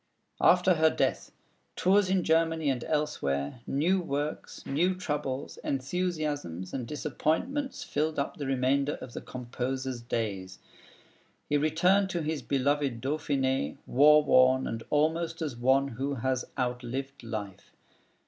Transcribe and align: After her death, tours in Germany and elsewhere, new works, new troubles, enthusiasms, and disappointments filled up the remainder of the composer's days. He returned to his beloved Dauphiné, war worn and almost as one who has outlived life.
After 0.41 0.73
her 0.73 0.89
death, 0.89 1.31
tours 1.75 2.09
in 2.09 2.23
Germany 2.23 2.71
and 2.71 2.83
elsewhere, 2.85 3.59
new 3.67 3.99
works, 4.01 4.65
new 4.65 4.95
troubles, 4.95 5.57
enthusiasms, 5.63 6.73
and 6.73 6.87
disappointments 6.87 7.83
filled 7.83 8.17
up 8.17 8.37
the 8.37 8.47
remainder 8.47 8.93
of 8.95 9.13
the 9.13 9.21
composer's 9.21 10.01
days. 10.01 10.57
He 11.47 11.55
returned 11.57 12.09
to 12.09 12.23
his 12.23 12.41
beloved 12.41 12.99
Dauphiné, 12.99 13.77
war 13.85 14.23
worn 14.23 14.65
and 14.65 14.81
almost 14.89 15.39
as 15.39 15.55
one 15.55 15.87
who 15.89 16.15
has 16.15 16.45
outlived 16.57 17.21
life. 17.21 17.69